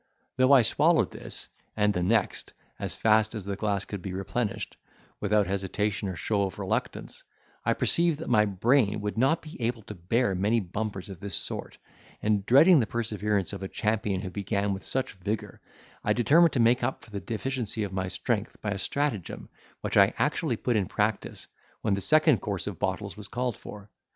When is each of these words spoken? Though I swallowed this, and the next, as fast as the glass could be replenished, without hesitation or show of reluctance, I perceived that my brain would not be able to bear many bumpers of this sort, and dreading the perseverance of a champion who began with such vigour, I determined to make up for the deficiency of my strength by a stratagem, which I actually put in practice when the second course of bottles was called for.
Though 0.37 0.51
I 0.51 0.63
swallowed 0.63 1.11
this, 1.11 1.47
and 1.77 1.93
the 1.93 2.01
next, 2.01 2.53
as 2.79 2.95
fast 2.95 3.35
as 3.35 3.45
the 3.45 3.55
glass 3.55 3.85
could 3.85 4.01
be 4.01 4.13
replenished, 4.15 4.77
without 5.19 5.45
hesitation 5.45 6.09
or 6.09 6.15
show 6.15 6.41
of 6.45 6.57
reluctance, 6.57 7.23
I 7.63 7.73
perceived 7.75 8.17
that 8.17 8.27
my 8.27 8.45
brain 8.45 9.01
would 9.01 9.15
not 9.15 9.43
be 9.43 9.61
able 9.61 9.83
to 9.83 9.93
bear 9.93 10.33
many 10.33 10.59
bumpers 10.59 11.09
of 11.09 11.19
this 11.19 11.35
sort, 11.35 11.77
and 12.19 12.43
dreading 12.47 12.79
the 12.79 12.87
perseverance 12.87 13.53
of 13.53 13.61
a 13.61 13.67
champion 13.67 14.21
who 14.21 14.31
began 14.31 14.73
with 14.73 14.83
such 14.83 15.13
vigour, 15.13 15.61
I 16.03 16.13
determined 16.13 16.53
to 16.53 16.59
make 16.59 16.83
up 16.83 17.03
for 17.03 17.11
the 17.11 17.21
deficiency 17.21 17.83
of 17.83 17.93
my 17.93 18.07
strength 18.07 18.59
by 18.59 18.71
a 18.71 18.79
stratagem, 18.79 19.49
which 19.81 19.97
I 19.97 20.15
actually 20.17 20.57
put 20.57 20.77
in 20.77 20.87
practice 20.87 21.45
when 21.81 21.93
the 21.93 22.01
second 22.01 22.39
course 22.41 22.65
of 22.65 22.79
bottles 22.79 23.15
was 23.15 23.27
called 23.27 23.55
for. 23.55 23.91